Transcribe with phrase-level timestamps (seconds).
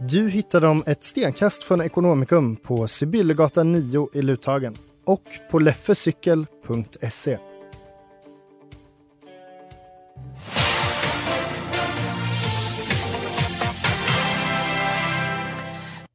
[0.00, 7.38] Du hittar dem ett stenkast från Ekonomikum på Sibyllegatan 9 i Luthagen och på leffecykel.se.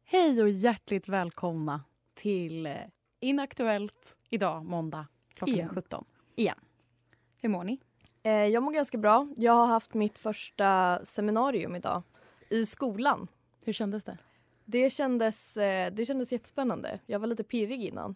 [0.06, 2.74] Hej och hjärtligt välkomna till eh,
[3.20, 5.70] Inaktuellt idag, måndag klockan Igen.
[5.70, 6.06] 17.
[6.36, 6.58] Igen.
[7.42, 7.80] Hur mår ni?
[8.24, 9.28] Eh, jag mår ganska bra.
[9.38, 12.04] Jag har haft mitt första seminarium idag
[12.50, 13.28] i skolan.
[13.66, 14.18] Hur kändes det?
[14.66, 17.00] Det kändes, eh, det kändes jättespännande.
[17.06, 18.16] Jag var lite pirrig innan.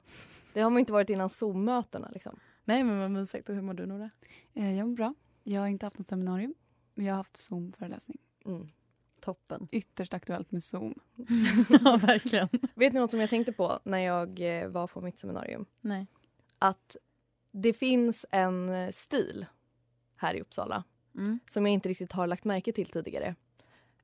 [0.54, 2.10] Det har man inte varit innan Zoom-mötena.
[2.14, 2.40] Liksom.
[2.66, 3.50] Nej, men vad mysigt.
[3.50, 4.10] Och hur mår du, Nora?
[4.54, 5.14] Eh, Jag mår bra.
[5.44, 6.54] Jag har inte haft något seminarium,
[6.94, 8.18] men jag har haft Zoom-föreläsning.
[8.46, 8.68] Mm.
[9.20, 9.68] Toppen.
[9.72, 10.94] Ytterst aktuellt med Zoom.
[11.84, 12.48] ja, verkligen.
[12.76, 15.66] Vet ni något som jag tänkte på när jag eh, var på mitt seminarium?
[15.82, 16.08] Nej.
[16.60, 16.98] Att
[17.52, 19.46] det finns en stil
[20.16, 20.84] här i Uppsala
[21.16, 21.40] Mm.
[21.48, 23.36] som jag inte riktigt har lagt märke till tidigare.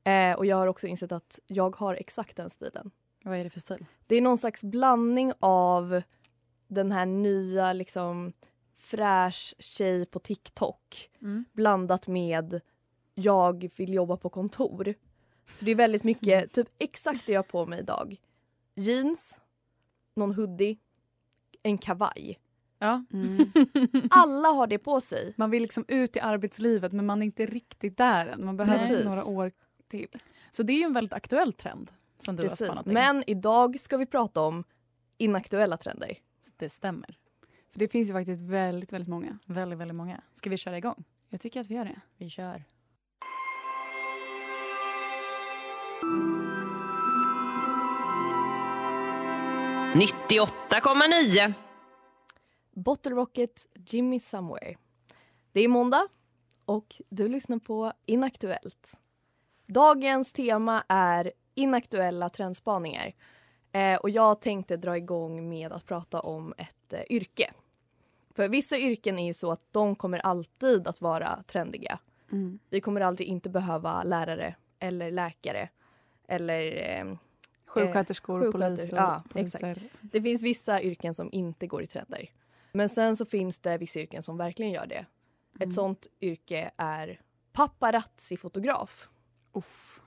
[0.04, 2.92] Eh, och jag har också insett att jag har exakt den stilen.
[3.24, 3.86] Vad är det för stil?
[4.08, 6.02] Det är någon slags blandning av
[6.68, 8.34] den här nya liksom
[8.78, 11.46] fräsch tjej på TikTok Mm.
[11.54, 12.62] blandat med
[13.16, 14.94] jag vill jobba på kontor.
[15.54, 18.22] Så det är väldigt mycket, typ exakt det jag har på mig idag.
[18.76, 19.40] Jeans,
[20.16, 20.78] någon hoodie,
[21.64, 22.40] en kavaj.
[22.80, 23.04] Ja.
[23.14, 23.38] Mm.
[24.10, 25.34] Alla har det på sig.
[25.38, 28.46] Man vill liksom ut i arbetslivet, men man är inte riktigt där än.
[28.46, 29.06] Man behöver Precis.
[29.06, 29.52] några år
[29.98, 30.22] till.
[30.52, 32.68] Så det är ju en väldigt aktuell trend som du har Precis.
[32.68, 32.94] spannat in.
[32.94, 34.64] Men idag ska vi prata om
[35.18, 36.20] inaktuella trender.
[36.58, 37.18] Det stämmer.
[37.72, 39.38] För det finns ju faktiskt väldigt, väldigt många.
[39.46, 40.22] Väldigt, väldigt många.
[40.34, 41.04] Ska vi köra igång?
[41.30, 42.02] Jag tycker att vi gör det.
[42.18, 42.64] Vi kör.
[52.72, 54.76] Bottle Rocket, Jimmy Somewhere.
[55.52, 56.08] Det är måndag
[56.66, 59.00] och du lyssnar på Inaktuellt.
[59.66, 63.14] Dagens tema är inaktuella trendspaningar.
[63.72, 67.54] Eh, och jag tänkte dra igång med att prata om ett eh, yrke.
[68.36, 72.00] För vissa yrken är ju så att de kommer alltid att vara trendiga.
[72.32, 72.60] Mm.
[72.70, 75.70] Vi kommer aldrig inte behöva lärare eller läkare
[76.28, 77.16] eller eh,
[77.66, 78.98] Sjuksköterskor, sjuksköterskor, poliser.
[78.98, 79.84] ja, poliser.
[80.02, 82.30] Det finns vissa yrken som inte går i trender.
[82.72, 85.06] Men sen så finns det vissa yrken som verkligen gör det.
[85.56, 85.70] Mm.
[85.70, 89.10] Ett sånt yrke är paparazzi-fotograf.
[89.54, 90.00] Uff.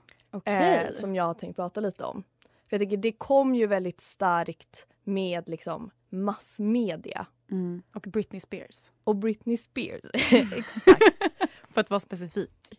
[0.45, 2.23] Eh, som jag har tänkt prata lite om.
[2.41, 7.27] För jag tycker det kom ju väldigt starkt med liksom massmedia.
[7.51, 7.83] Mm.
[7.93, 8.91] Och Britney Spears.
[9.03, 10.01] Och Britney Spears.
[10.31, 11.03] Exakt.
[11.73, 12.69] För att vara specifik.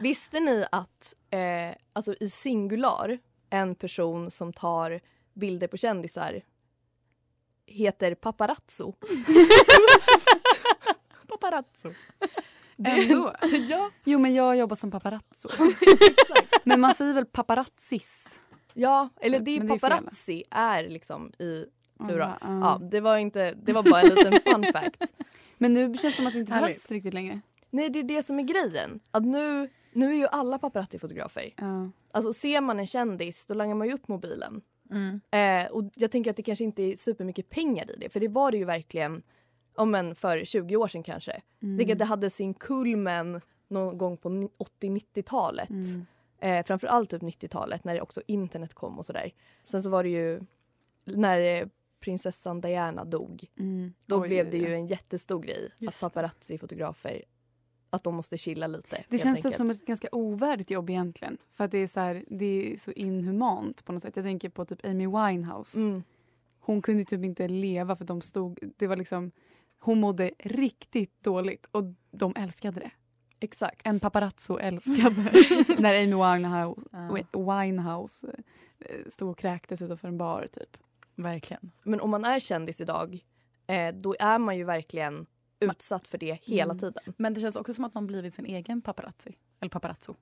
[0.00, 3.18] Visste ni att eh, alltså i singular
[3.50, 5.00] en person som tar
[5.32, 6.42] bilder på kändisar
[7.66, 8.92] heter paparazzo?
[11.28, 11.92] Paparazzo.
[12.78, 13.32] Ändå.
[13.68, 13.90] ja.
[14.04, 15.48] Jo, men jag jobbar som paparazzo.
[16.64, 18.40] men man säger väl paparazzis?
[18.72, 21.66] Ja, eller det är Men det är paparazzi är liksom i
[21.98, 22.38] plural.
[22.40, 25.12] Ja, Ja, det var inte, det var bara en liten fun fact.
[25.58, 26.66] Men nu känns det som att det inte Härligt.
[26.66, 27.40] behövs riktigt längre.
[27.70, 29.00] Nej, det är det som är grejen.
[29.10, 31.54] Att nu, nu är ju alla paparazzi-fotografer.
[31.56, 31.90] Ja.
[32.12, 34.60] Alltså ser man en kändis då langar man ju upp mobilen.
[34.90, 35.20] Mm.
[35.30, 38.08] Eh, och jag tänker att det kanske inte är supermycket pengar i det.
[38.08, 39.22] För det var det ju verkligen
[39.74, 41.42] om men för 20 år sedan kanske.
[41.62, 41.98] Mm.
[41.98, 44.50] Det hade sin kulmen någon gång på ni-
[44.80, 45.70] 80-90-talet.
[45.70, 46.06] Mm.
[46.38, 49.30] Eh, framförallt typ 90-talet när också internet kom och sådär.
[49.62, 50.40] Sen så var det ju
[51.04, 51.68] när eh,
[52.00, 53.44] prinsessan Diana dog.
[53.58, 53.94] Mm.
[54.06, 57.22] Då Oj, blev det ju en jättestor grej Just att paparazzi-fotografer
[57.90, 59.04] att de måste chilla lite.
[59.08, 61.38] Det känns typ som ett ganska ovärdigt jobb egentligen.
[61.52, 64.16] För att det är så, här, det är så inhumant på något sätt.
[64.16, 65.78] Jag tänker på typ Amy Winehouse.
[65.78, 66.02] Mm.
[66.60, 68.58] Hon kunde typ inte leva för de stod...
[68.76, 69.30] Det var liksom...
[69.84, 72.90] Hon mådde riktigt dåligt och de älskade det.
[73.40, 73.80] Exakt.
[73.86, 75.22] En paparazzo älskade
[75.78, 76.80] när Amy Winehouse.
[77.32, 78.36] Winehouse
[78.78, 80.76] eh, stod och kräktes utanför en bar typ.
[81.16, 81.70] Verkligen.
[81.82, 83.24] Men om man är kändis idag,
[83.66, 85.26] eh, då är man ju verkligen
[85.60, 86.78] utsatt för det hela Mm.
[86.78, 87.14] tiden.
[87.16, 89.36] Men det känns också som att man blivit sin egen paparazzi.
[89.60, 90.14] Eller paparazzo.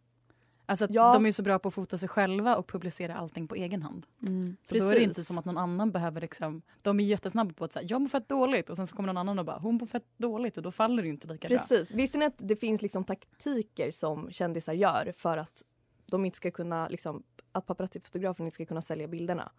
[0.72, 1.12] Alltså Ja.
[1.12, 4.06] de är så bra på att fota sig själva och publicera allting på egen hand.
[4.22, 4.56] Mm.
[4.62, 5.08] Så då är det Precis.
[5.08, 6.62] inte som att någon annan behöver liksom...
[6.82, 9.16] De är jättesnabba på att säga jag mår fett dåligt och sen så kommer någon
[9.16, 11.58] annan och bara hon mår fett dåligt och då faller det inte lika bra.
[11.58, 11.92] Precis.
[11.92, 15.62] Visste ni att det finns liksom taktiker som kändisar gör för att
[16.06, 17.22] de inte ska kunna, liksom,
[17.52, 19.52] att paparazzi-fotografen inte ska kunna sälja bilderna?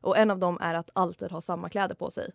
[0.00, 2.30] Och en av dem är att alltid ha samma kläder på sig.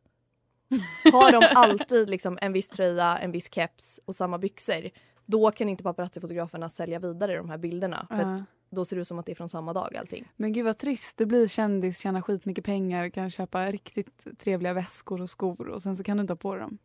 [1.13, 4.89] Har de alltid liksom en viss tröja, en viss keps och samma byxor
[5.27, 8.07] då kan inte paparazzi-fotograferna sälja vidare de här bilderna.
[8.09, 10.31] För att då ser det ut som att det är från samma dag allting.
[10.35, 11.17] Men gud vad trist.
[11.17, 15.95] Det blir kändis, tjäna skitmycket pengar, kan köpa riktigt trevliga väskor och skor och sen
[15.95, 16.77] så kan du inte ha på dem.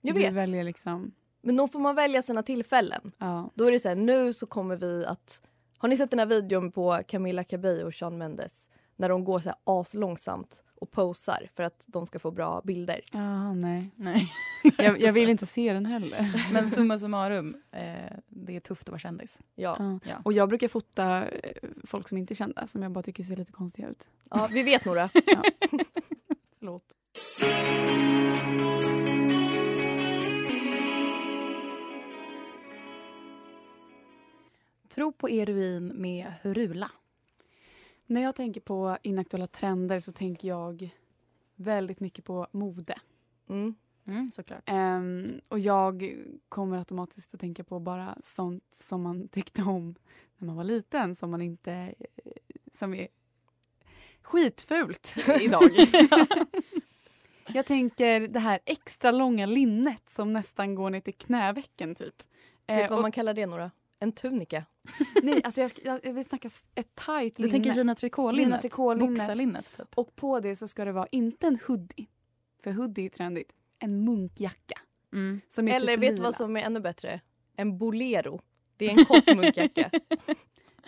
[0.00, 0.32] Jag du vet.
[0.34, 3.12] väljer liksom, Men då får man välja sina tillfällen.
[3.18, 3.50] ja.
[3.54, 5.42] Då är det så här, nu så kommer vi att...
[5.78, 8.68] Har ni sett den här videon på Camilla Cabello och Shawn Mendes?
[8.96, 13.00] När de går så här aslångsamt och posar för att de ska få bra bilder.
[13.12, 13.90] Ah, nej.
[13.96, 14.32] Nej.
[14.78, 16.50] Jag, jag vill inte se den heller.
[16.52, 19.40] Men summa summarum, eh, det är tufft att vara kändis.
[19.54, 19.76] Ja.
[19.78, 19.98] Ja.
[20.04, 20.16] Ja.
[20.24, 21.52] Och jag brukar fota eh,
[21.84, 24.08] folk som inte är kända som jag bara tycker ser lite konstiga ut.
[24.30, 25.08] ja, vi vet Nora.
[26.58, 26.96] Förlåt.
[34.88, 36.90] Tro på eruin med Hurula.
[38.10, 40.90] När jag tänker på inaktuella trender så tänker jag
[41.56, 42.94] väldigt mycket på mode.
[43.48, 43.74] Mm.
[44.06, 44.62] Mm, såklart.
[44.66, 46.14] Ehm, och jag
[46.48, 49.94] kommer automatiskt att tänka på bara sånt som man tyckte om
[50.38, 51.72] när man var liten, som man inte...
[51.72, 52.32] eh,
[52.72, 53.08] Som är
[54.22, 55.62] skitfult idag.
[57.48, 62.22] jag tänker det här extra långa linnet som nästan går ner till knävecken typ.
[62.66, 63.70] Eh, vet du vad och- man kallar det Nora?
[64.02, 64.64] En tunika.
[65.22, 67.52] Nej, alltså jag, jag, vill snacka ett tajt Du linne.
[67.52, 68.62] tänker Gina Tricot-linnet?
[68.98, 69.88] Boxarlinnet, typ.
[69.94, 72.06] Och på det så ska det vara inte en hoodie,
[72.62, 74.80] för hoodie är trendigt, en munkjacka.
[75.12, 75.40] Mm.
[75.56, 77.20] Eller typ vet du vad som är ännu bättre?
[77.56, 78.40] En bolero.
[78.76, 79.90] Det är en kort munkjacka.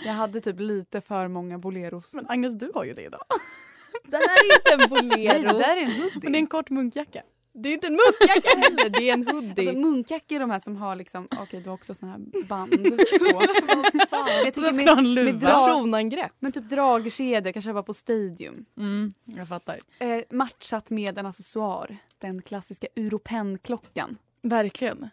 [0.05, 2.15] Jag hade typ lite för många boleros.
[2.15, 3.25] Men Agnes, du har ju det idag.
[4.05, 5.59] det här är inte en Nej, det bolero.
[5.59, 6.21] där är en hoodie.
[6.23, 7.23] Men det är en kort munkjacka.
[7.55, 9.69] Det är inte en munkjacka heller, det är en hoodie.
[9.69, 12.71] Alltså munkjackor är de här som har liksom, okej du har också såna här band
[12.73, 12.79] på.
[12.81, 15.33] Men jag tycker ska med, en luva.
[15.33, 16.33] med drag, Personangrepp.
[16.39, 18.65] men typ dragkedjor kan köpa på Stadium.
[18.79, 19.79] Mm, jag fattar.
[19.99, 24.19] Eh, matchat med en accessoar, den klassiska Europen-klockan.
[24.43, 25.09] Verkligen.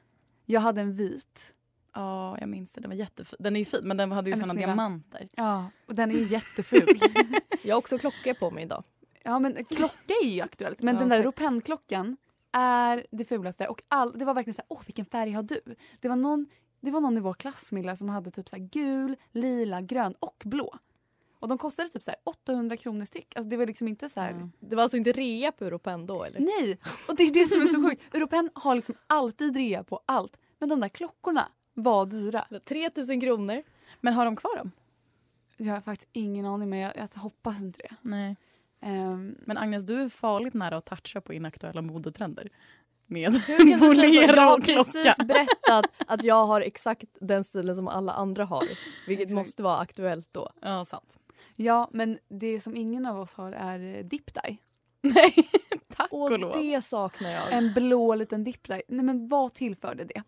[0.46, 1.54] Jag hade en vit.
[1.94, 2.82] Ja, jag minns det.
[2.82, 3.38] Den var jättefin.
[3.40, 4.68] Den är ju fin, men den hade ju såna snilla.
[4.68, 5.28] diamanter.
[5.36, 7.00] Ja, och den är jätteful.
[7.64, 8.84] Jag har också klocka på mig idag.
[9.24, 10.82] ja men klocka är ju aktuellt.
[10.82, 11.24] Men Ja, den där tack.
[11.24, 12.18] Europen-klockan
[12.52, 13.68] är det fulaste.
[13.68, 15.62] Och all, det var verkligen så här, åh vilken färg har du?
[16.00, 16.46] Det var någon,
[16.80, 20.44] det var någon i vår klass Milla, som hade typ så gul, lila, grön och
[20.46, 20.78] blå.
[21.40, 23.36] Och de kostade typ så här 800 kronor styck.
[23.36, 24.32] Alltså det var liksom inte så här...
[24.32, 24.50] Ja.
[24.60, 26.40] Det var alltså inte rea på Europen då eller?
[26.40, 26.78] Nej!
[27.08, 28.04] Och det är det som är så sjukt.
[28.16, 30.38] Europen har liksom alltid rea på allt.
[30.60, 32.46] Men de där klockorna var dyra.
[32.66, 33.64] 3000 kronor.
[34.02, 34.72] Men har de kvar dem?
[35.58, 37.96] Jag har faktiskt ingen aning men jag, jag hoppas inte det.
[38.02, 38.36] Nej.
[38.82, 42.50] Ehm, Men Agnes, du är farligt nära att toucha på inaktuella modetrender.
[43.06, 43.68] Med du säga så?
[43.70, 44.84] Jag bolero har och klocka.
[44.92, 48.64] precis berättat att jag har exakt den stilen som alla andra har.
[49.08, 49.36] Vilket Exakt.
[49.36, 50.50] måste vara aktuellt då.
[50.62, 51.18] Ja, sant.
[51.56, 54.58] ja, men det som ingen av oss har är eh, dip dye.
[55.02, 55.34] Nej,
[55.96, 56.54] tack Och och lov.
[56.54, 57.52] det saknar jag.
[57.54, 58.82] En blå liten dip dye.
[58.88, 60.24] Nej men vad tillförde det?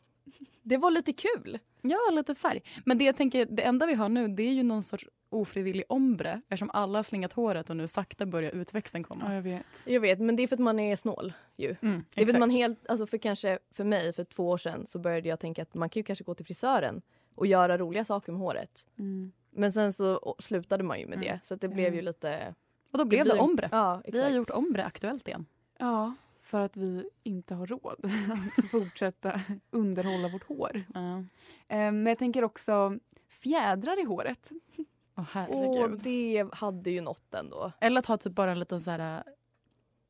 [0.62, 1.60] Det var lite kul.
[1.82, 2.62] Ja, lite färg.
[2.86, 5.84] Men det jag tänker, det enda vi har nu det är ju någon sorts ofrivillig
[5.90, 9.36] ombre eftersom alla har slingat håret och nu sakta börjar utväxten komma.
[9.36, 9.66] jag vet.
[9.86, 11.76] Jag vet, men det är för att man är snål ju.
[11.82, 14.86] Mm, Det är för man helt, alltså för kanske för mig för två år sedan
[14.88, 17.02] så började jag tänka att man kan ju kanske gå till frisören
[17.36, 18.88] och göra roliga saker med håret.
[19.00, 19.32] Mm.
[19.52, 21.28] Men sen så slutade man ju med Mm.
[21.28, 22.56] det så att det blev ju lite...
[22.92, 23.70] Och då blev det, blir- ombre.
[23.72, 24.16] Ja, exakt.
[24.16, 25.46] Vi har gjort ombre aktuellt igen.
[25.78, 26.14] Ja,
[26.52, 27.96] för att vi inte har råd
[28.58, 29.42] att fortsätta
[29.72, 30.84] underhålla vårt hår.
[30.94, 31.24] Ja.
[31.68, 32.98] Ehm, Men jag tänker också
[33.30, 34.52] fjädrar i håret.
[34.78, 34.86] Åh,
[35.20, 36.00] Och herregud.
[36.04, 37.72] det hade ju något ändå.
[37.82, 39.24] Eller att ha typ bara en liten så här, äh,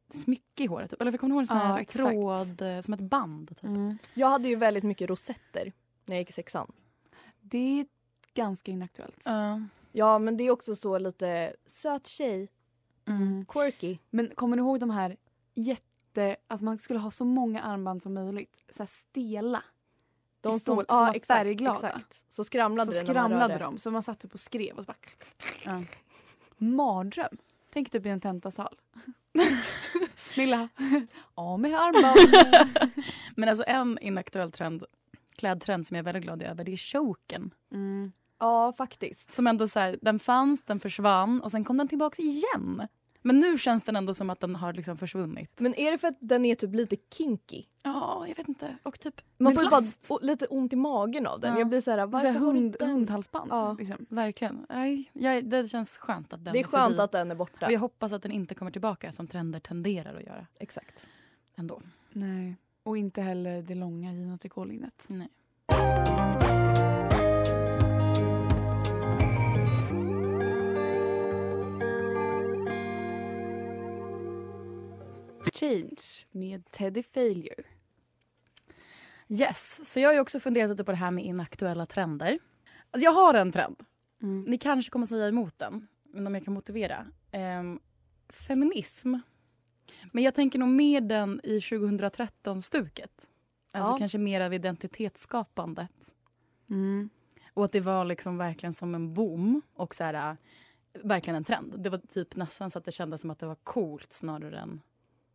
[0.09, 0.89] smycke i håret.
[0.91, 1.01] Typ.
[1.01, 2.09] Eller kommer du ihåg en sån Ja, här exakt.
[2.09, 3.47] tråd, äh, som ett band?
[3.61, 3.69] Typ.
[4.13, 5.71] Jag hade ju väldigt mycket rosetter
[6.05, 6.71] när jag gick i sexan.
[7.41, 7.85] Det är
[8.33, 9.23] ganska inaktuellt.
[9.25, 9.61] Ja.
[9.91, 12.49] Ja, men det är också så lite söt tjej,
[13.05, 13.45] Mm.
[13.45, 13.97] quirky.
[14.09, 15.17] Men kommer du ihåg de här
[15.53, 15.85] jätte...
[16.17, 18.59] Alltså man skulle ha så många armband som möjligt.
[18.69, 19.63] Så stela.
[20.41, 21.87] De stål, som ja, exakt, färgglada.
[21.89, 22.23] Exakt.
[22.29, 23.77] Så skramlade Så det skramlade de.
[23.77, 24.97] Så man satt typ och skrev och så bara...
[25.63, 25.83] Ja.
[26.57, 27.37] Mardröm.
[27.73, 28.75] Tänk typ i en tentasal.
[30.17, 30.69] Smilla.
[31.35, 33.03] Av med armband.
[33.35, 34.83] Men alltså en inaktuell trend
[35.35, 36.63] klädtrend som jag är väldigt glad över.
[36.63, 37.53] Det är choken.
[37.71, 38.11] Mm.
[38.39, 39.31] Ja, faktiskt.
[39.31, 42.87] Som ändå så här, den fanns, den försvann och sen kom den tillbaks igen.
[43.21, 45.51] Men nu känns den ändå som att den har liksom försvunnit.
[45.59, 47.63] Men är det för att den är typ lite kinky?
[47.83, 48.75] Ja, jag vet inte.
[48.83, 51.53] Och typ Man får bara lite ont i magen av den.
[51.53, 51.59] Ja.
[51.59, 52.89] Jag blir så här, Så här varför har du hund, den?
[52.89, 53.51] hundhalsband.
[53.51, 53.73] Ja.
[53.79, 54.05] Liksom.
[54.09, 54.65] Verkligen.
[54.69, 57.01] Nej, jag, det känns skönt att den Det är skönt förbi.
[57.03, 57.65] att den är borta.
[57.65, 60.47] Och jag hoppas att den inte kommer tillbaka som trender tenderar att göra.
[60.59, 61.07] Exakt.
[61.55, 61.81] Ändå.
[62.11, 62.55] Nej.
[62.83, 65.05] Och inte heller det långa Gina Tricot-linnet.
[65.09, 65.29] Nej.
[75.61, 77.63] Change med Teddy Failure.
[79.29, 82.39] Yes, så jag har också funderat lite på det här med inaktuella trender.
[82.91, 83.75] Alltså jag har en trend.
[84.21, 84.39] Mm.
[84.39, 87.07] Ni kanske kommer säga emot den, men om jag kan motivera.
[87.31, 87.79] Ehm,
[88.29, 89.15] feminism.
[90.11, 93.27] Men jag tänker nog mer den i 2013-stuket.
[93.71, 93.97] Alltså Ja.
[93.97, 96.11] kanske mer av identitetsskapandet.
[96.69, 97.09] Mm.
[97.53, 100.35] Och att det var liksom verkligen som en boom och så här, äh,
[101.03, 101.73] verkligen en trend.
[101.77, 104.81] Det var typ nästan så att det kändes som att det var coolt snarare än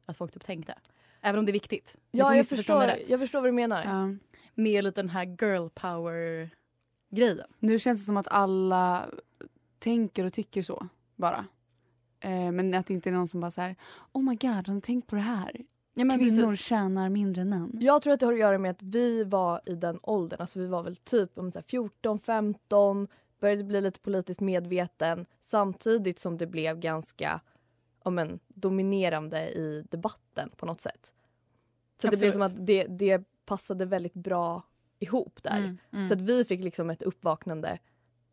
[0.07, 0.75] att folk typ tänkte.
[1.21, 1.97] Även om det är viktigt.
[2.11, 3.85] Ja, jag förstår, jag förstår vad du menar.
[3.85, 4.15] Ja.
[4.55, 6.51] Med lite den här girl power
[7.11, 7.47] grejen.
[7.59, 9.09] Nu känns det som att alla
[9.79, 11.47] tänker och tycker så, bara.
[12.21, 13.77] Eh, men att det inte är någon som bara så här,
[14.13, 15.65] oh my god, tänkt på det här?
[15.95, 16.67] Ja, men Kvinnor precis.
[16.67, 17.79] tjänar mindre än män.
[17.81, 20.59] Jag tror att det har att göra med att vi var i den åldern, alltså
[20.59, 23.09] vi var väl typ om så här 14, 15,
[23.41, 27.41] började bli lite politiskt medveten samtidigt som det blev ganska
[28.07, 31.13] ja, men, dominerande i debatten på något sätt.
[32.01, 32.61] Så det blev som Absolut.
[32.61, 34.63] att det, det passade väldigt bra
[34.99, 35.59] ihop där.
[35.59, 36.09] Mm, mm.
[36.09, 37.79] Så att vi fick liksom ett uppvaknande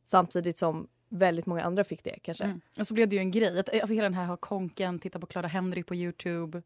[0.04, 2.44] samtidigt som väldigt många andra fick det kanske.
[2.44, 2.62] Mm.
[2.80, 3.58] Och så blev det ju en grej.
[3.58, 6.62] Alltså hela den här konken, titta på Clara Henry på Youtube.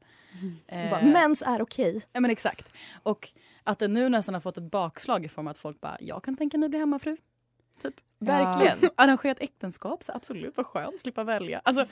[0.67, 2.01] Eh, Bara, Mens är okej.
[2.13, 2.67] Ja men exakt.
[3.03, 3.29] Och
[3.63, 6.23] att det nu nästan har fått ett bakslag i form av att folk bara, jag
[6.23, 7.17] kan tänka mig bli hemmafru.
[7.81, 7.95] Typ.
[8.19, 8.91] Verkligen.
[8.95, 11.61] Arrangerat äktenskap, så absolut vad skönt, slippa välja.
[11.63, 11.85] Alltså,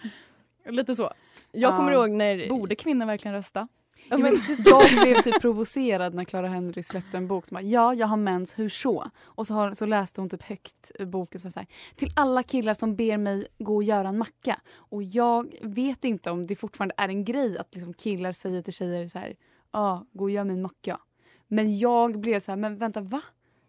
[0.66, 1.12] lite så.
[1.52, 2.00] Jag kommer Ja.
[2.00, 2.50] ihåg när...
[2.50, 3.68] Borde kvinnor verkligen rösta?
[4.10, 7.94] Ja, men, Jag blev typ provocerad när Clara Henry släppte en bok som bara, ja,
[7.94, 9.06] jag har mens, hur så?
[9.24, 12.74] Och så, har, så läste hon typ högt ur boken så här, till alla killar
[12.74, 14.62] som ber mig gå och göra en macka.
[14.76, 18.74] Och jag vet inte om det fortfarande är en grej att liksom killar säger till
[18.74, 19.36] tjejer så här,
[19.72, 21.00] ja, gå och gör mig en macka.
[21.48, 23.22] Men jag blev så här, men vänta, va?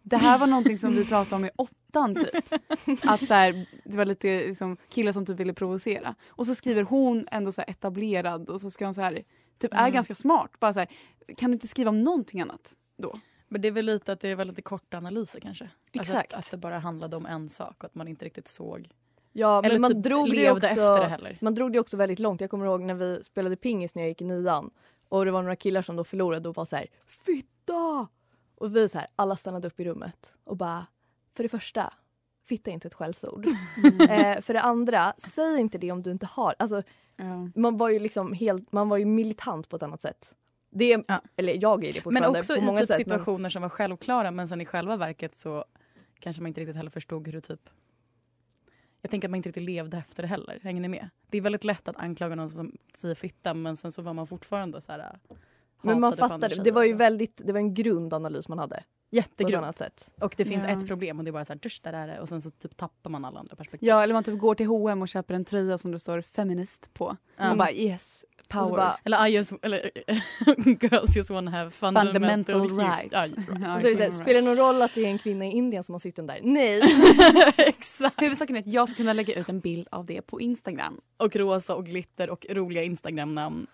[0.09, 2.53] Det här var någonting som vi pratade om i åttan typ.
[3.01, 6.15] Att så här, det var lite liksom, killar som typ ville provocera.
[6.27, 9.23] Och så skriver hon ändå så här etablerad och så ska hon så här,
[9.59, 9.91] typ är Mm.
[9.93, 10.51] ganska smart.
[10.59, 10.87] Bara så här,
[11.37, 13.13] kan du inte skriva om någonting annat då?
[13.47, 15.69] Men det är väl lite att det var lite korta analyser kanske.
[15.91, 16.15] Exakt.
[16.15, 18.89] Alltså att, att det bara handlade om en sak och att man inte riktigt såg.
[19.33, 20.67] ja, men Eller man typ drog det levde också...
[20.67, 21.37] efter det heller.
[21.41, 22.41] Man drog det också väldigt långt.
[22.41, 24.69] Jag kommer ihåg när vi spelade pingis när jag gick i nian.
[25.09, 28.07] Och det var några killar som då förlorade och var så här Fitta!
[28.57, 30.85] Och vi så här, alla stannade upp i rummet och bara
[31.31, 31.93] För det första,
[32.45, 33.45] fitta är inte ett skällsord.
[34.09, 36.55] eh, för det andra, säg inte det om du inte har.
[36.59, 36.83] Alltså,
[37.19, 37.49] Ja.
[37.55, 40.35] man var ju liksom helt, man var ju militant på ett annat sätt.
[40.69, 41.21] Det, är- Ja.
[41.35, 42.95] Eller jag är det Men fortfarande också på i många typ sätt.
[42.97, 45.65] situationer som var självklara men sen i själva verket så
[46.19, 47.69] kanske man inte riktigt heller förstod hur det typ...
[49.01, 50.59] Jag tänker att man inte riktigt levde efter det heller.
[50.63, 51.09] Hänger ni med?
[51.29, 54.27] Det är väldigt lätt att anklaga någon som säger fitta men sen så var man
[54.27, 55.19] fortfarande så här...
[55.87, 58.83] Men, man fattade, det var ju väldigt, det var en grundanalys man hade.
[59.77, 60.09] Sätt.
[60.21, 60.69] Och det finns Ja.
[60.69, 62.19] ett problem och det är bara så här, dusch, där är det.
[62.19, 63.89] Och sen så typ tappar man alla andra perspektiv.
[63.89, 66.93] ja, eller man typ går till H&M och köper en tröja som det står feminist
[66.93, 67.17] på.
[67.37, 67.51] Ja.
[67.51, 68.69] Och bara yes, power.
[68.69, 69.91] Bara, Eller, I just, eller
[70.85, 73.11] girls just wanna have fundamental, Fundamental rights.
[73.11, 73.61] Ja, right.
[73.61, 75.51] Ja, så är det så spelar det någon roll att det är en kvinna i
[75.51, 76.39] Indien som har sytt den där?
[76.43, 76.81] Nej!
[77.57, 78.21] Exakt.
[78.21, 81.01] Huvudsaken är att jag ska kunna lägga ut en bild av det på Instagram.
[81.17, 83.67] Och rosa och glitter och roliga Instagram-namn.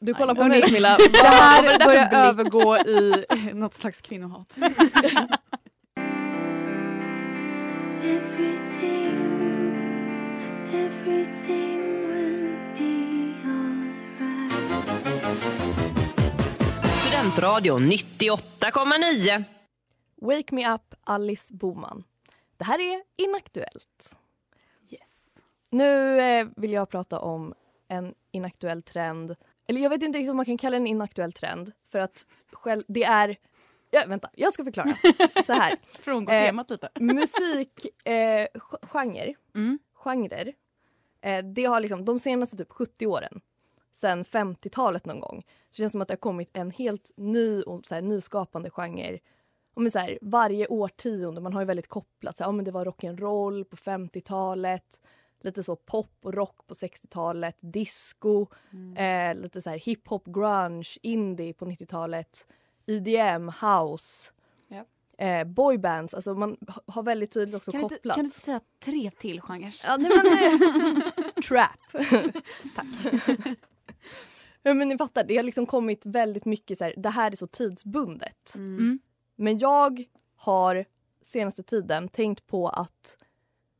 [0.00, 0.96] Du kollar på mig Camilla.
[1.12, 4.58] Det här börjar övergå i något slags kvinnohat.
[17.38, 19.44] Studentradion 98,9.
[20.20, 22.04] Wake me up, Alice Boman.
[22.56, 24.16] Det här är Inaktuellt.
[24.90, 25.38] Yes.
[25.70, 27.54] Nu eh, vill jag prata om
[27.88, 29.36] en inaktuell trend.
[29.68, 31.72] Eller jag vet inte riktigt om man kan kalla det en inaktuell trend.
[31.88, 33.36] För att själv, det är...
[33.90, 34.94] Ja, vänta, jag ska förklara.
[35.44, 35.76] Så här.
[36.00, 36.88] Frångå Eh, temat lite.
[37.00, 39.78] Musikgenrer, eh, genre, Mm.
[39.94, 40.52] genrer,
[41.20, 43.40] eh, det har liksom de senaste typ 70 åren,
[43.92, 47.62] sen 50-talet någon gång, så känns det som att det har kommit en helt ny
[47.62, 49.18] och så här, nyskapande genre.
[49.76, 52.70] Med så här, varje årtionde, man har ju väldigt kopplat, så här, ja, men det
[52.70, 55.00] var rock'n'roll på 50-talet,
[55.40, 58.46] lite så pop och rock på 60-talet, disco,
[58.96, 62.46] eh, lite så här hiphop, grunge, indie på 90-talet,
[62.86, 64.30] EDM, house.
[64.68, 64.84] Ja.
[65.26, 68.14] eh, boybands, alltså man ha- har väldigt tydligt också Kan du, kopplat.
[68.14, 69.74] kan du inte säga tre till genrer?
[69.86, 70.24] Ja, nej, men
[71.34, 71.42] det...
[71.48, 71.80] Trap.
[72.76, 72.86] Tack.
[74.62, 77.36] ja, men ni fattar, det har liksom kommit väldigt mycket så här, det här är
[77.36, 78.54] så tidsbundet.
[78.56, 78.98] Mm.
[79.36, 80.04] Men jag
[80.36, 80.84] har
[81.22, 83.18] senaste tiden tänkt på att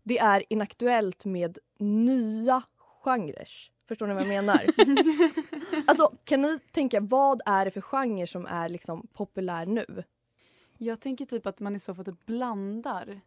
[0.09, 2.63] det är inaktuellt med nya
[3.05, 3.49] genrer.
[3.89, 4.61] Förstår ni vad jag menar?
[5.87, 10.05] alltså, kan ni tänka, vad är det för genre som är liksom populär nu?
[10.79, 13.21] Jag tänker typ att man i så fall typ blandar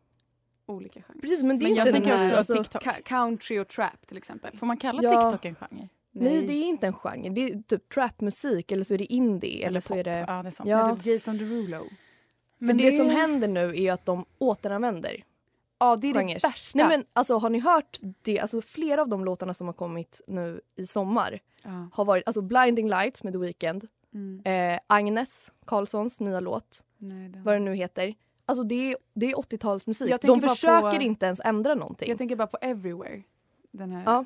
[0.65, 1.21] olika genrer.
[1.21, 3.03] Precis, men det är Men jag inte tänker också alltså, TikTok.
[3.03, 4.57] Country och trap till exempel.
[4.57, 5.31] Får man kalla Ja.
[5.31, 5.89] TikTok en genre?
[6.11, 7.29] Nej, det är inte en genre.
[7.29, 9.97] Det är typ trapmusik eller så är det indie eller, så pop.
[9.97, 10.25] är det...
[10.27, 10.69] Ja, det är sant.
[10.69, 10.95] Ja.
[10.95, 11.85] Typ Jason Derulo.
[12.57, 15.23] Men det, som händer nu är att de återanvänder
[15.81, 16.33] Ja, det är genrer.
[16.33, 16.77] det värsta.
[16.77, 18.39] Nej men alltså har ni hört det?
[18.39, 21.89] Alltså flera av de låtarna som har kommit nu i sommar ja.
[21.93, 24.41] har varit alltså Blinding Lights med The Weeknd, mm.
[24.45, 28.15] eh, Agnes Carlssons nya låt, Nej, det vad den nu heter.
[28.45, 30.07] Alltså det är, det är 80-talsmusik.
[30.07, 32.09] Jag De försöker på- inte ens ändra någonting.
[32.09, 33.23] Jag tänker bara på Everywhere.
[33.71, 34.03] Den här.
[34.05, 34.23] Ja.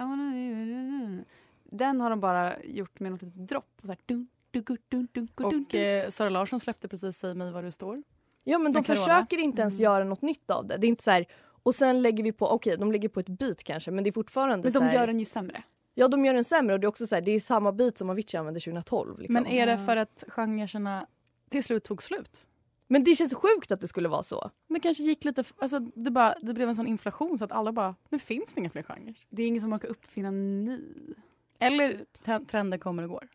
[1.64, 3.80] Den har de bara gjort med något litet dropp.
[3.82, 7.34] Så här, dun, dun, dun, dun, dun, dun, Och eh, Sara Larsson släppte precis Säg
[7.34, 8.04] mig var du står.
[8.48, 9.00] Ja men de Carola.
[9.02, 9.84] försöker inte ens Mm.
[9.84, 10.78] göra något nytt av det.
[10.78, 11.26] Det är inte så här,
[11.64, 14.12] och sen lägger vi på, okej de lägger på ett beat kanske men det är
[14.12, 15.64] fortfarande Men så de här, gör den ju sämre.
[15.94, 17.98] Ja de gör den sämre och det är också så här, det är samma beat
[17.98, 19.20] som Avicii använde 2012.
[19.20, 19.34] Liksom.
[19.34, 21.08] Men är det för att genrerna
[21.50, 22.46] till slut tog slut?
[22.88, 24.52] men det känns sjukt att det skulle vara så.
[24.68, 25.44] Det kanske gick lite...
[25.58, 27.96] Alltså, det, bara, det blev en sån inflation så att alla bara...
[28.10, 29.16] Nu finns det inga fler genrer.
[29.30, 30.80] Det är ingen som orkar uppfinna ny.
[31.60, 33.28] Eller t- trender kommer och går.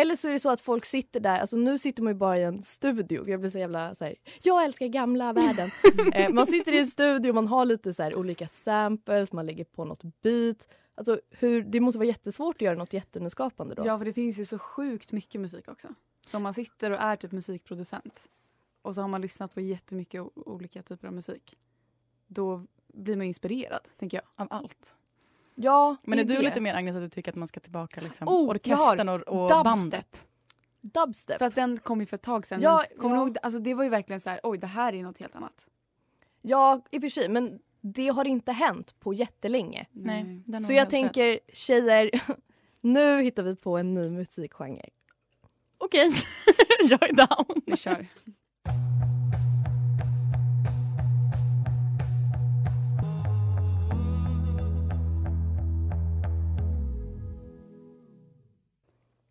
[0.00, 2.38] Eller så är det så att folk sitter där, alltså nu sitter man ju bara
[2.38, 3.28] i en studio.
[3.28, 5.70] Jag blir så jävla så här, jag älskar gamla världen.
[6.12, 9.64] eh, man sitter i en studio, man har lite så här olika samples, man lägger
[9.64, 10.68] på något beat.
[10.94, 13.86] Alltså hur, det måste vara jättesvårt att göra något jättenyskapande då.
[13.86, 15.88] Ja, för det finns ju så sjukt mycket musik också.
[16.26, 18.28] Så om man sitter och är typ musikproducent
[18.82, 21.58] och så har man lyssnat på jättemycket olika typer av musik.
[22.26, 24.24] Då blir man inspirerad, tänker jag.
[24.44, 24.96] Av allt.
[25.60, 26.42] Ja, Men det är du det.
[26.42, 29.48] lite mer Agnes att du tycker att man ska tillbaka liksom, Oh, orkestern och, och
[29.48, 29.64] Dubstep.
[29.64, 30.22] bandet?
[30.80, 31.38] Dubstep.
[31.38, 32.60] För att den kom ju för ett tag sedan.
[32.62, 33.22] Ja, kommer ja.
[33.22, 35.66] ihåg, alltså det var ju verkligen så här, oj det här är något helt annat.
[36.42, 37.28] Ja, i och för sig.
[37.28, 39.86] Men det har inte hänt på jättelänge.
[39.92, 40.90] Nej, Så jag helt rätt.
[40.90, 42.10] tänker, tjejer,
[42.80, 44.88] nu hittar vi på en ny musikgenre.
[45.78, 46.10] Okej,
[46.90, 47.62] jag är down.
[47.66, 48.06] Vi kör.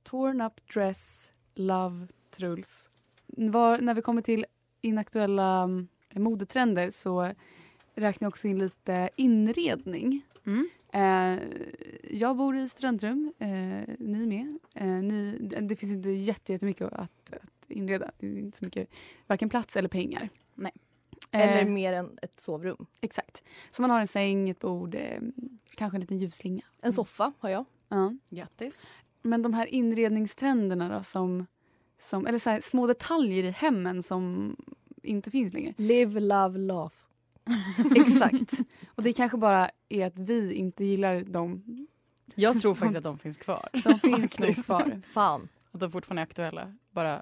[0.08, 2.90] Torn up dress, love, Truls.
[3.28, 4.46] Var, när vi kommer till
[4.82, 7.22] inaktuella mm, modetrender så
[7.96, 10.22] räknar jag också in lite inredning.
[10.46, 10.70] Mm.
[10.94, 11.44] Eh,
[12.18, 13.48] jag bor i studentrum, eh,
[14.00, 14.58] ni med.
[14.76, 18.12] Eh, ni, det finns inte jätte- jättemycket att, att inreda.
[18.20, 18.90] Det är inte så mycket,
[19.28, 20.30] varken plats eller pengar.
[20.56, 20.72] Nej.
[21.32, 22.86] Eller Eh, mer än ett sovrum.
[23.02, 23.44] exakt.
[23.72, 25.22] Så man har en säng, ett bord, eh,
[25.76, 26.64] kanske en liten ljusslinga.
[26.82, 27.66] En soffa har jag.
[27.90, 28.14] Ja.
[28.30, 28.88] Grattis.
[29.22, 31.48] Men de här inredningstrenderna då som,
[32.00, 34.56] som eller så här, små detaljer i hemmen som
[35.04, 35.74] inte finns längre.
[35.78, 36.96] Live, love, laugh.
[37.96, 38.60] Exakt.
[38.88, 41.64] Och det kanske bara är att vi inte gillar dem.
[42.36, 43.70] Jag tror faktiskt att de finns kvar.
[43.84, 45.02] De finns nog kvar.
[45.14, 45.50] Fan.
[45.72, 46.74] Att de fortfarande är aktuella.
[46.92, 47.22] Bara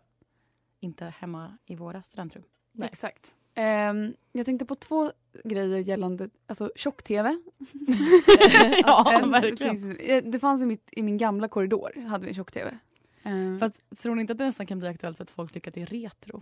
[0.80, 2.44] inte hemma i våra studentrum.
[2.72, 2.90] Nej.
[2.92, 3.34] Exakt.
[3.56, 5.12] Ehm, jag tänkte på två
[5.44, 7.38] grejer gällande alltså tjock-tv.
[8.84, 9.78] Ja, En verkligen.
[9.78, 12.78] finns- eh, Det fanns i, mitt, i min gamla korridor hade vi tjock-tv.
[13.24, 15.72] Ehm, Fast tror ni inte att det nästan kan bli aktuellt för att folk tycker
[15.72, 16.42] att det är retro?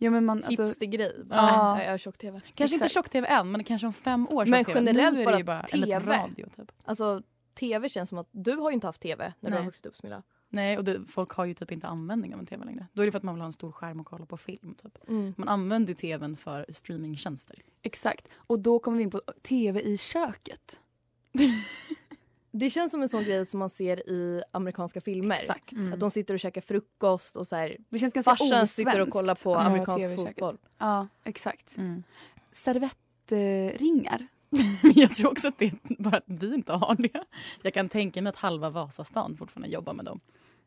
[0.00, 1.12] ja, men man, alltså, Hipstergrej.
[1.30, 1.36] Ja.
[1.78, 1.82] Ja.
[1.84, 2.40] Jag har tjock-tv.
[2.54, 2.94] Kanske inte Exakt.
[2.94, 5.98] tjock-tv än, men kanske om fem år Men generellt nu är bara bara en TV.
[5.98, 6.72] radio typ.
[6.84, 7.22] Alltså,
[7.54, 9.58] tv känns som att du har ju inte haft tv när du Nej.
[9.58, 10.22] har vuxit upp Smilla.
[10.50, 12.86] Nej, och det, folk har ju typ inte användning av en tv längre.
[12.92, 14.74] Då är det för att man vill ha en stor skärm och kolla på film.
[14.82, 14.98] Typ.
[15.08, 15.34] Mm.
[15.36, 17.62] Man använder tvn för streamingtjänster.
[17.82, 18.28] exakt.
[18.34, 20.80] Och då kommer vi in på tv i köket.
[22.50, 25.34] Det känns som en sån grej som man ser i amerikanska filmer.
[25.36, 25.72] Exakt.
[25.72, 25.92] Mm.
[25.92, 29.10] Att de sitter och käkar frukost och så här, Det känns ganska farsan sitter och
[29.10, 30.26] kollar på amerikansk köket.
[30.26, 30.58] fotboll.
[30.78, 31.76] Ja, exakt.
[31.76, 32.02] Mm.
[32.52, 34.26] Servettringar.
[34.94, 37.24] Jag tror också att det är bara att vi inte har det.
[37.62, 40.20] Jag kan tänka mig att halva Vasastan fortfarande jobbar med dem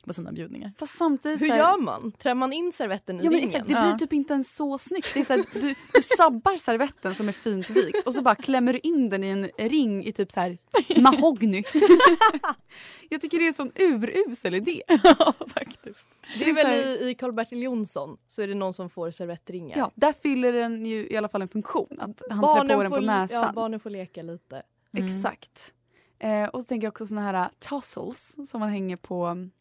[0.06, 0.72] på sina bjudningar.
[0.80, 2.12] Fast samtidigt Hur här- gör man?
[2.12, 3.48] Trär man in servetten i Ja, ringen?
[3.48, 3.98] exakt, det blir Ja.
[3.98, 5.08] typ inte ens så snyggt.
[5.14, 8.36] Det är så här, du, du sabbar servetten som är fint vikt och så bara
[8.36, 10.58] klämmer du in den i en ring i typ så här
[11.02, 11.64] mahogny.
[13.10, 14.82] Jag tycker det är en sån urusel idé.
[15.04, 16.08] Ja, faktiskt.
[16.40, 19.78] Det är väl i, i Karl-Bertil Jonsson så är det någon som får servettringar.
[19.78, 21.88] Ja, där fyller den ju i alla fall en funktion.
[22.00, 23.42] Att han trär på den på näsan.
[23.44, 24.62] Ja, barnen får leka lite.
[24.94, 25.06] Mm.
[25.06, 25.74] Exakt.
[26.20, 29.52] Eh, och så tänker jag också såna här uh, tassels som man hänger på um,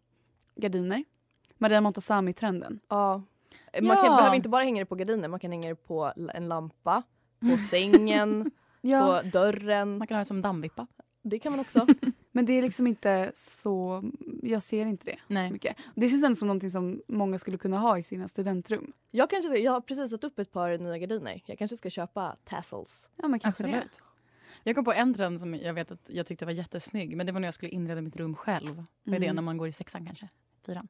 [0.61, 1.05] gardiner.
[1.59, 2.81] Maria Montazami-trenden.
[2.89, 3.23] Ja.
[3.83, 4.17] Man kan, Ja.
[4.17, 7.03] behöver inte bara hänga det på gardiner, man kan hänga det på en lampa,
[7.41, 9.99] på sängen, Ja, på dörren.
[9.99, 10.87] Man kan ha det som dammvippa.
[11.23, 11.87] Det kan man också.
[12.33, 14.03] men det är liksom inte så...
[14.43, 15.51] Jag ser inte det så Nej.
[15.53, 15.77] mycket.
[15.95, 18.93] Det känns ändå som någonting som många skulle kunna ha i sina studentrum.
[19.11, 21.43] Jag, kanske, jag har precis satt upp ett par nya gardiner.
[21.47, 23.09] Jag kanske ska köpa tassels.
[23.17, 23.69] Ja, men kanske det.
[23.69, 24.01] Absolut.
[24.63, 27.17] Jag kom på en trend som jag vet att jag tyckte var jättesnygg.
[27.17, 28.85] Men det var när jag skulle inreda mitt rum själv.
[29.05, 29.35] Vad är det Mm.
[29.37, 30.29] när man går i sexan kanske?
[30.67, 30.89] Fyran.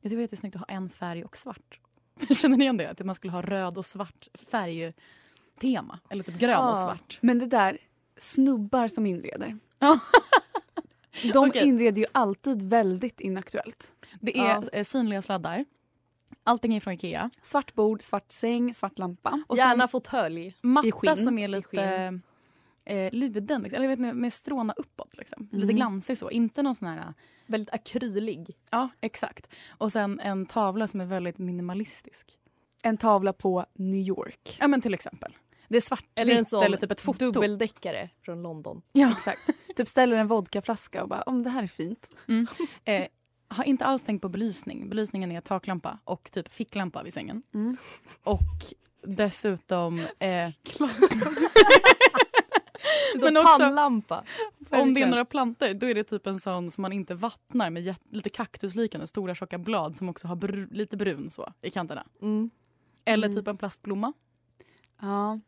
[0.00, 1.80] Jag tycker det var jättesnyggt att ha en färg och svart.
[2.36, 2.90] Känner ni igen det?
[2.90, 5.98] Att man skulle ha röd och svart färgtema.
[6.10, 6.74] Eller typ grön och Ja.
[6.82, 7.18] svart.
[7.22, 7.78] Men det där,
[8.16, 9.58] snubbar som inreder.
[11.32, 11.66] De Okej.
[11.68, 13.92] inreder ju alltid väldigt inaktuellt.
[14.20, 14.64] Det är Ja.
[14.72, 15.64] eh, synliga sladdar.
[16.44, 17.30] Allting är från Ikea.
[17.42, 19.42] Svart bord, svart säng, svart lampa.
[19.46, 20.54] Och Gärna fåtölj.
[20.62, 22.20] matta som är lite
[22.86, 23.62] eh, luden.
[23.62, 23.76] Liksom.
[23.76, 25.16] Eller vet ni, med stråna uppåt.
[25.16, 25.48] Liksom.
[25.52, 25.76] Lite Mm.
[25.76, 26.30] glansig så.
[26.30, 27.14] Inte någon sån här...
[27.46, 28.56] Väldigt akrylig.
[28.70, 29.46] Ja, exakt.
[29.78, 32.38] Och sen en tavla som är väldigt minimalistisk.
[32.82, 34.56] En tavla på New York.
[34.60, 35.36] Ja men till exempel.
[35.68, 37.30] Det är svartvitt Eller eller, en sån typ ett foto.
[37.30, 38.82] dubbeldäckare från London.
[38.92, 39.12] Ja.
[39.12, 39.40] Exakt.
[39.76, 42.10] typ ställer en vodkaflaska och bara om det här är fint.
[42.84, 43.06] Eh,
[43.48, 44.88] har inte alls tänkt på belysning.
[44.88, 47.42] Belysningen är taklampa och typ ficklampa vid sängen.
[47.54, 47.76] Mm.
[48.24, 48.40] Och
[49.02, 50.06] dessutom eh,
[53.22, 54.24] En Men också- pannlampa.
[54.70, 57.70] om det är några planter då är det typ en sån som man inte vattnar
[57.70, 62.06] med lite kaktusliknande stora tjocka blad som också har br- lite brun så i kanterna.
[62.22, 62.50] Mm.
[63.04, 63.36] Eller Mm.
[63.36, 64.12] typ en plastblomma.
[65.00, 65.40] Ja.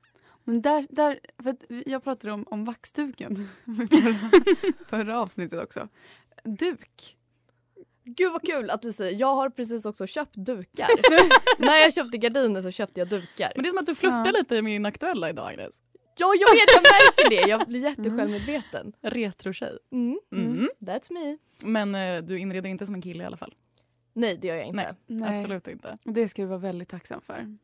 [0.44, 1.56] Men där, där, för
[1.88, 4.30] jag pratade om, om vaxduken förra,
[4.86, 5.88] förra avsnittet också.
[6.44, 7.14] Duk.
[8.04, 9.20] Gud vad kul att du säger.
[9.20, 10.88] Jag har precis också köpt dukar.
[11.58, 13.52] När jag köpte gardiner så köpte jag dukar.
[13.54, 14.30] Men det är som att du flörtar Ja.
[14.38, 15.80] lite med min aktuella idag Agnes.
[16.18, 17.48] Ja, jag vet, jag märker det.
[17.50, 18.92] Jag blir jättesjälvmedveten.
[19.00, 19.78] Retrotjej.
[19.92, 20.18] Mm.
[20.32, 20.68] Mm.
[20.80, 21.38] That's me.
[21.60, 23.54] Men eh, du inreder inte som en kille i alla fall.
[24.12, 24.76] Nej, det gör jag inte.
[25.06, 25.20] Nej.
[25.20, 25.34] Nej.
[25.34, 25.98] Absolut inte.
[26.04, 27.56] Det ska du vara väldigt tacksam för.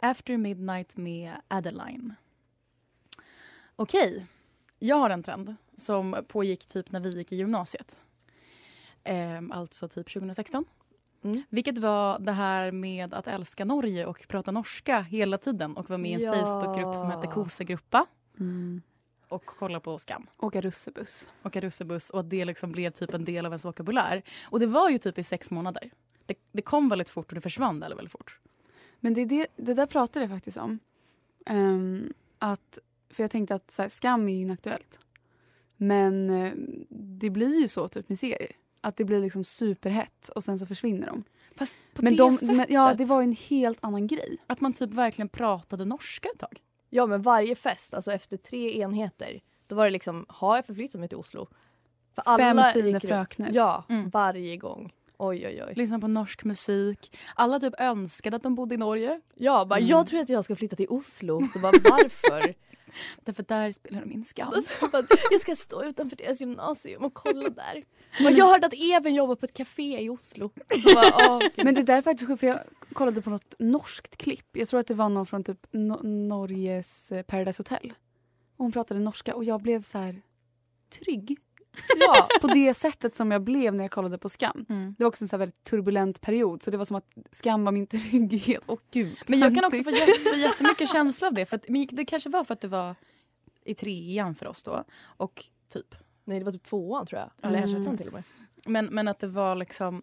[0.00, 2.14] After Midnight med Adeline.
[3.76, 4.26] Okej,
[4.78, 8.00] jag har en trend som pågick typ när vi gick i gymnasiet.
[9.04, 10.64] Ehm, alltså typ 2016.
[11.24, 11.42] Mm.
[11.48, 15.98] Vilket var det här med att älska Norge och prata norska hela tiden och vara
[15.98, 16.32] med i en Ja.
[16.44, 18.06] Facebookgrupp som hette Kosegruppa
[18.40, 18.82] Mm.
[19.28, 20.26] och kolla på Skam.
[20.38, 21.30] Åka russebuss.
[21.44, 24.22] åka russebuss och att det liksom blev typ en del av ens vokabulär.
[24.50, 25.90] Och det var ju typ i sex månader.
[26.26, 28.38] Det, det kom väldigt fort och det försvann väldigt, väldigt fort.
[29.00, 30.78] Men det, det, det där pratade jag faktiskt om.
[31.46, 32.78] Ehm, att,
[33.10, 34.98] för jag tänkte att så här, skam är ju inaktuellt.
[35.76, 36.52] Men eh,
[36.88, 38.52] det blir ju så typ med serier.
[38.80, 41.24] Att det blir liksom superhett och sen så försvinner de.
[41.56, 42.56] Fast på Men, det de, sättet.
[42.56, 44.36] men ja, det var en helt annan grej.
[44.46, 46.60] Att man typ verkligen pratade norska ett tag.
[46.90, 51.00] Ja, men varje fest, alltså efter tre enheter, då var det liksom, har jag förflyttat
[51.00, 51.48] mig till Oslo?
[52.14, 53.50] För Fem fina fröknar.
[53.52, 54.10] Ja, Mm.
[54.10, 54.92] varje gång.
[55.18, 55.72] Oj, oj, oj.
[55.76, 57.16] Lyssna på norsk musik.
[57.34, 59.20] Alla typ önskade att de bodde i Norge.
[59.34, 59.88] Ja, bara, Mm.
[59.90, 61.48] jag tror att jag ska flytta till Oslo.
[61.52, 62.54] Så bara, varför?
[63.24, 64.64] Därför där spelar de in Skam.
[65.30, 67.84] Jag ska stå utanför deras gymnasium och kolla där.
[68.22, 70.50] Bara, jag hörde att Even jobbar på ett café i Oslo.
[70.94, 71.64] Bara, gud.
[71.64, 72.60] Men det där är faktiskt sjukt, för jag
[72.92, 74.46] kollade på något norskt klipp.
[74.52, 77.92] Jag tror att det var någon från typ no Norges eh, Paradise Hotel.
[78.56, 80.22] Och hon pratade norska och jag blev så här
[80.90, 81.38] trygg.
[82.00, 82.28] Ja.
[82.40, 84.66] På det sättet som jag blev när jag kollade på Skam.
[84.68, 84.94] Mm.
[84.98, 87.64] Det var också en så här väldigt turbulent period så det var som att Skam
[87.64, 88.62] var min trygghet.
[88.66, 89.18] Åh gud.
[89.26, 91.46] Men jag kan också få jätte, jättemycket känsla av det.
[91.46, 92.94] För att, det kanske var för att det var
[93.64, 94.84] i trean för oss då.
[95.04, 95.94] Och typ.
[96.24, 97.30] Nej, det var typ tvåan tror jag.
[97.50, 97.82] Eller Mm.
[97.82, 98.22] ettan till och med.
[98.66, 100.02] Men, men att det var liksom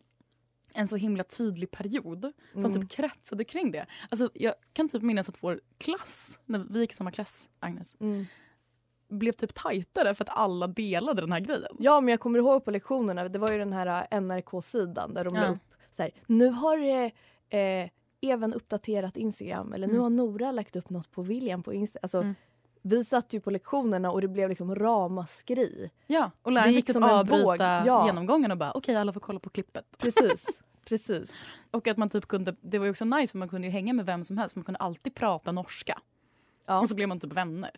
[0.73, 2.81] en så himla tydlig period som Mm.
[2.81, 3.85] typ kretsade kring det.
[4.09, 7.95] Alltså, jag kan typ minnas att vår klass, när vi gick i samma klass, Agnes,
[7.99, 8.25] Mm.
[9.09, 11.75] Blev typ tajtare för att alla delade den här grejen.
[11.79, 15.23] Ja, men jag kommer ihåg på lektionerna, det var ju den här äh, NRK-sidan där
[15.23, 15.41] de Ja.
[15.41, 15.59] la upp
[15.95, 17.89] så här, nu har eh, eh,
[18.21, 20.03] Even uppdaterat Instagram eller nu Mm.
[20.03, 21.99] har Nora lagt upp något på William på Instagram.
[22.03, 22.35] Alltså, Mm.
[22.81, 25.89] Vi satt ju på lektionerna och det blev liksom ramaskri.
[26.07, 28.05] Ja, och läraren fick typ avbryta ja.
[28.05, 29.85] genomgången och bara okej alla får kolla på klippet.
[29.97, 30.45] Precis.
[30.87, 31.45] Precis.
[31.71, 34.05] Och att man typ kunde, det var ju också nice för man kunde hänga med
[34.05, 35.99] vem som helst, man kunde alltid prata norska.
[36.65, 36.79] Ja.
[36.79, 37.71] Och så blev man typ vänner.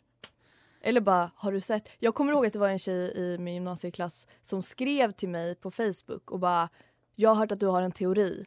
[0.81, 1.89] Eller bara, har du sett?
[1.99, 5.55] Jag kommer ihåg att det var en tjej i min gymnasieklass som skrev till mig
[5.55, 6.69] på Facebook och bara,
[7.15, 8.45] jag har hört att du har en teori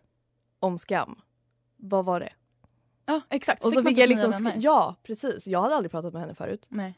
[0.61, 1.21] om skam.
[1.77, 2.33] Vad var det?
[3.07, 3.65] Ja exakt.
[3.65, 5.47] Och så man fick jag liksom, ja precis.
[5.47, 6.67] Jag hade aldrig pratat med henne förut.
[6.69, 6.95] Nej.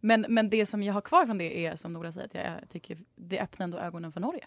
[0.00, 2.68] Men, men det som jag har kvar från det är som Nora säger att jag
[2.68, 4.46] tycker det öppnar ändå ögonen för Norge.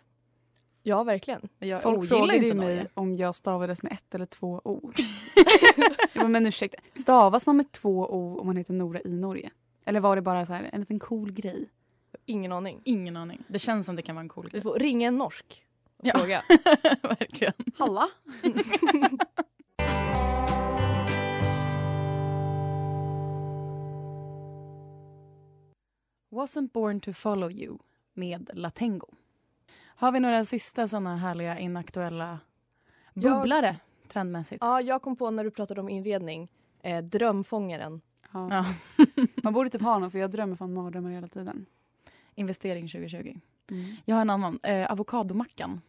[0.84, 1.50] Ja, verkligen.
[1.60, 2.88] Jag Folk frågade inte mig Norge.
[2.94, 4.92] om jag stavades med ett eller två o.
[6.14, 9.52] jag bara, men ursäkta, stavas man med två o om man heter Nora i Norge?
[9.86, 11.70] Eller var det bara så här, en liten cool grej?
[12.26, 12.82] Ingen aning.
[12.86, 13.44] Ingen aning.
[13.48, 14.62] Det känns som det kan vara en cool Vi grej.
[14.62, 15.64] får ringa en norsk
[15.98, 16.18] och Ja.
[16.18, 16.42] fråga.
[17.02, 17.54] Verkligen.
[17.78, 18.08] Halla?
[26.32, 27.78] Wasn't born to follow you
[28.14, 29.08] med Latengo.
[29.86, 32.40] Har vi några sista såna härliga inaktuella
[33.14, 33.76] Jag- bubblare
[34.08, 34.58] trendmässigt?
[34.64, 36.48] Ja, jag kom på när du pratade om inredning.
[36.84, 38.02] Eh, drömfångaren.
[38.36, 38.66] Ja.
[38.98, 39.06] Ja.
[39.44, 41.66] Man borde typ ha någon för jag drömmer fan mardrömmar hela tiden.
[42.36, 43.18] Investering 2020.
[43.72, 43.96] Mm.
[44.06, 44.60] Jag har en annan.
[44.64, 45.82] Eh, avokadomackan.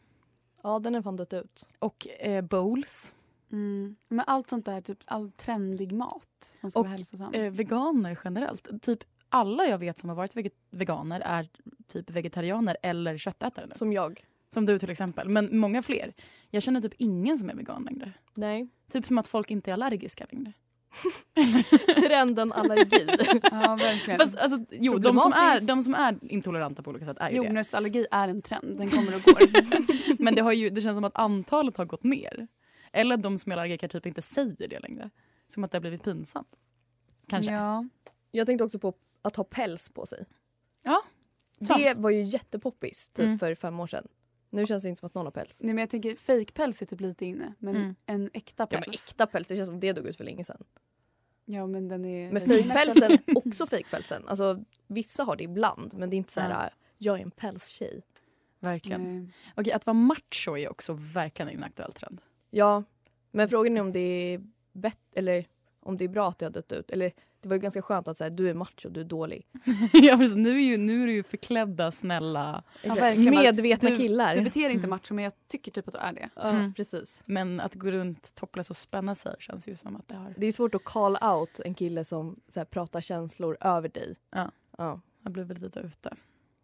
[0.62, 1.68] Ja, den är fan dött ut.
[1.78, 3.14] Och eh, bowls.
[3.52, 3.96] Mm.
[4.08, 6.28] Men allt sånt där, typ all trendig mat
[6.60, 7.32] som ska Och, vara hälsosam.
[7.34, 8.82] Eh, veganer generellt.
[8.82, 11.48] Typ alla jag vet som har varit veget- veganer är
[11.86, 13.72] typ vegetarianer eller köttätare nu.
[13.74, 14.24] Som jag.
[14.54, 15.28] Som du till exempel.
[15.28, 16.14] Men många fler.
[16.50, 18.12] Jag känner typ ingen som är vegan längre.
[18.34, 18.68] Nej.
[18.90, 20.52] Typ som att folk inte är allergiska längre.
[21.96, 23.06] Trenden allergi.
[23.42, 24.20] ja, verkligen.
[24.20, 27.38] Fast, alltså, jo, de som, är, de som är intoleranta på olika sätt är ju
[27.38, 27.44] det.
[27.44, 30.22] Jordnötsallergi är en trend, den kommer och går.
[30.22, 32.48] Men det, har ju, det känns som att antalet har gått ner.
[32.92, 35.10] Eller att de som är allergiker typ inte säger det längre.
[35.46, 36.48] Som att det har blivit pinsamt.
[37.28, 37.52] Kanske.
[37.52, 37.84] Ja.
[38.30, 40.24] Jag tänkte också på att ha päls på sig.
[40.82, 41.02] Ja,
[41.58, 41.96] Det sant.
[41.96, 43.38] var ju jättepoppis typ Mm.
[43.38, 44.08] för fem år sedan.
[44.50, 45.58] Nu känns det inte som att någon har päls.
[45.60, 47.94] Nej, men jag tänker fejkpäls är typ lite inne, men Mm.
[48.06, 48.86] en äkta Ja, päls.
[48.86, 50.64] men äkta päls, det känns som det dog ut för länge sedan.
[51.48, 52.32] Ja, men den är...
[52.32, 54.28] Men fejkpälsen, också fejkpälsen.
[54.28, 56.70] Alltså vissa har det ibland men det är inte så här, Ja.
[56.98, 58.02] jag är en pälstjej.
[58.60, 59.22] Verkligen.
[59.24, 59.32] Nej.
[59.56, 62.20] Okej, att vara macho är också verkligen en aktuell trend.
[62.50, 62.84] Ja,
[63.30, 64.00] men frågan är om det
[64.34, 64.40] är
[64.72, 65.46] bett eller
[65.80, 66.90] om det är bra att det har dött ut.
[66.90, 67.12] Eller
[67.46, 69.46] det var ju ganska skönt att säga du är macho, du är dålig.
[69.92, 70.36] ja, precis.
[70.36, 73.34] Nu, är ju, nu är det ju förklädda, snälla verkligen.
[73.34, 74.34] Medvetna Du- killar.
[74.34, 74.90] Du beter dig inte Mm.
[74.90, 76.28] macho, men jag tycker typ att du är det.
[76.34, 76.74] ja, Mm.
[76.74, 77.22] precis.
[77.24, 80.46] Men att gå runt topless och spänna sig känns ju som att det har, Det
[80.46, 84.16] är svårt att call out en kille som så här, pratar känslor över dig.
[84.30, 84.50] Ja.
[84.78, 85.00] ja.
[85.24, 86.16] har blivit lite ute.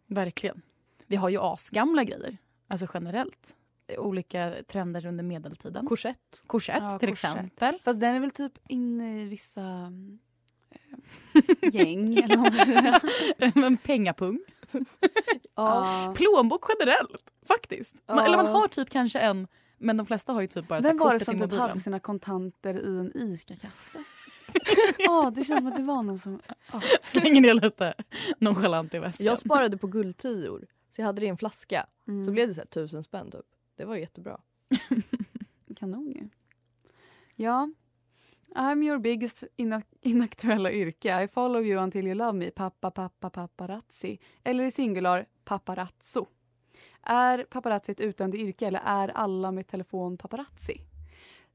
[0.07, 0.61] Verkligen.
[1.07, 2.37] Vi har ju asgamla grejer.
[2.67, 3.53] Alltså generellt.
[3.97, 5.85] Olika trender under medeltiden.
[5.87, 6.43] Korsett.
[6.47, 7.31] Korsett Ja, till korsett.
[7.35, 7.79] exempel.
[7.83, 10.19] Fast den är väl typ inne i vissa mm,
[11.71, 12.37] gäng eller
[13.39, 14.39] vad man pengapung.
[15.55, 16.13] Ja.
[16.17, 18.03] Plånbok generellt, faktiskt.
[18.07, 18.19] Man.
[18.25, 21.13] Eller man har typ kanske en, men de flesta har ju typ bara Vem var
[21.13, 23.97] det som typ hade sina kontanter i en ICA-kasse?
[24.97, 26.41] Ja, det känns som att det var någon som...
[26.73, 26.81] ja.
[27.01, 27.93] Slänger ner lite
[28.39, 29.25] nonchalant i väskan.
[29.25, 31.85] Jag sparade på guldtior så jag hade det i en flaska.
[32.07, 32.25] Mm.
[32.25, 33.45] Så blev det så här, tusen spänn typ.
[33.77, 34.39] Det var jättebra.
[35.75, 36.29] Kanon ju.
[37.35, 37.69] Ja.
[38.55, 41.23] I'm your biggest inak inaktuella yrke.
[41.23, 42.51] I follow you until you love me.
[42.51, 44.19] Pappa, pappa, paparazzi.
[44.43, 46.27] Eller i singular, paparazzo.
[47.03, 50.81] Är paparazzi ett utdöende yrke eller är alla med telefon paparazzi?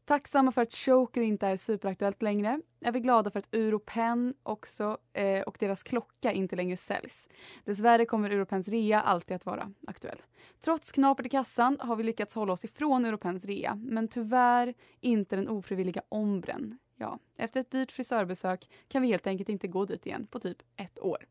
[0.05, 2.61] Tacksamma för att Choker inte är superaktuellt längre.
[2.85, 7.29] Är vi glada för att Europen också eh, och deras klocka inte längre säljs.
[7.65, 10.23] Dessvärre kommer Europens rea alltid att vara aktuell.
[10.61, 15.37] Trots knapert i kassan har vi lyckats hålla oss ifrån Europens rea, men tyvärr inte
[15.37, 16.79] den ofrivilliga ombren.
[17.01, 20.63] Ja, efter ett dyrt frisörbesök kan vi helt enkelt inte gå dit igen på typ
[20.77, 21.27] ett år.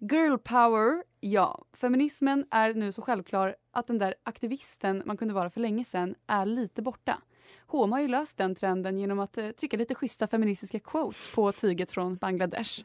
[0.00, 1.64] Girl power, ja.
[1.72, 6.14] Feminismen är nu så självklar att den där aktivisten man kunde vara för länge sedan
[6.26, 7.22] är lite borta.
[7.66, 11.52] Homa har ju löst den trenden genom att eh, trycka lite schyssta feministiska quotes på
[11.52, 12.84] tyget från Bangladesh.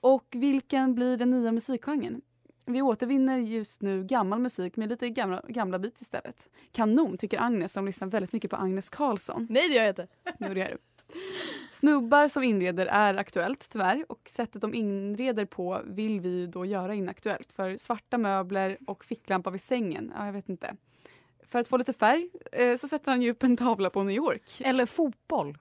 [0.00, 2.22] Och vilken blir den nya musikgenren?
[2.66, 6.48] Vi återvinner just nu gammal musik med lite gamla, gamla beat istället.
[6.72, 9.46] Kanon tycker Agnes som lyssnar väldigt mycket på Agnes Karlsson.
[9.50, 10.06] Nej det gör jag inte.
[10.38, 10.78] Jo, det gör du.
[11.70, 16.94] Snubbar som inreder är aktuellt tyvärr och sättet de inreder på vill vi då göra
[16.94, 17.52] inaktuellt.
[17.52, 20.76] För svarta möbler och ficklampa vid sängen, ja jag vet inte.
[21.48, 24.16] För att få lite färg eh, så sätter han ju upp en tavla på New
[24.16, 24.60] York.
[24.60, 25.56] Eller fotboll.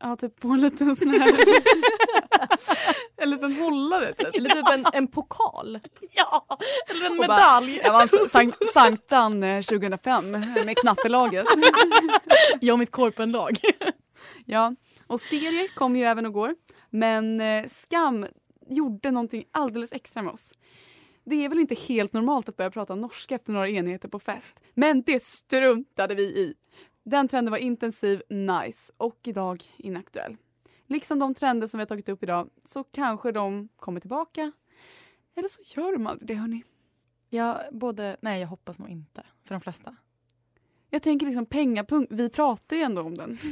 [0.00, 1.32] Ja, typ på en liten sån här...
[3.16, 4.36] en liten hållare typ.
[4.36, 5.80] Eller typ en, en pokal.
[6.10, 7.80] Ja, eller en Och bara, medalj.
[7.84, 11.46] Jag vann Sankt, Sanktan eh, 2005 med knattelaget.
[12.60, 13.58] Jag och mitt korpenlag.
[14.50, 14.74] Ja,
[15.06, 16.54] och serier kommer ju även och går.
[16.90, 18.26] Men eh, Skam
[18.68, 20.52] gjorde någonting alldeles extra med oss.
[21.24, 24.60] Det är väl inte helt normalt att börja prata norska efter några enheter på fest.
[24.74, 26.54] Men det struntade vi i.
[27.02, 30.36] Den trenden var intensiv, nice och idag inaktuell.
[30.86, 34.52] Liksom de trender som vi har tagit upp idag så kanske de kommer tillbaka.
[35.36, 36.64] Eller så gör de aldrig det hörni.
[37.30, 39.22] Ja, både, nej jag hoppas nog inte.
[39.44, 39.96] För de flesta.
[40.90, 43.38] Jag tänker liksom pengapunkt, vi pratar ju ändå om den.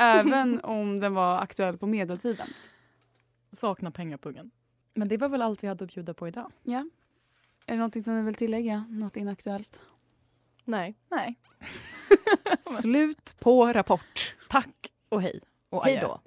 [0.00, 2.46] Även om den var aktuell på medeltiden.
[3.52, 4.50] Saknar pengapungen.
[4.94, 6.52] Men det var väl allt vi hade att bjuda på idag.
[6.62, 6.84] Ja.
[7.66, 8.84] Är det någonting som ni vill tillägga?
[8.88, 9.80] Något inaktuellt?
[10.64, 10.94] Nej.
[11.08, 11.38] Nej.
[12.80, 14.36] Slut på rapport.
[14.48, 15.40] Tack och hej.
[15.70, 16.20] Och Hej då.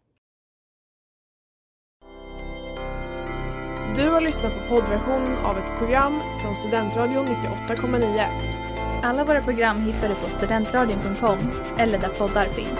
[3.96, 9.04] Du har lyssnat på poddversion av ett program från Studentradion 98,9.
[9.04, 11.38] Alla våra program hittar du på studentradion.com
[11.78, 12.80] eller där poddar finns.